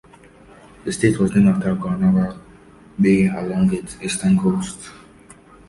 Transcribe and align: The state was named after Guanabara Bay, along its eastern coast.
The 0.83 0.91
state 0.91 1.19
was 1.19 1.35
named 1.35 1.49
after 1.57 1.75
Guanabara 1.75 2.35
Bay, 2.99 3.27
along 3.27 3.71
its 3.71 4.01
eastern 4.01 4.35
coast. 4.35 4.89